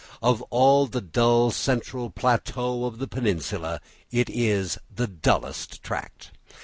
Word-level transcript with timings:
Of 0.23 0.41
all 0.49 0.87
the 0.87 0.99
dull 0.99 1.51
central 1.51 2.09
plateau 2.09 2.85
of 2.85 2.97
the 2.97 3.07
Peninsula 3.07 3.79
it 4.09 4.31
is 4.31 4.79
the 4.89 5.05
dullest 5.05 5.83
tract. 5.83 6.31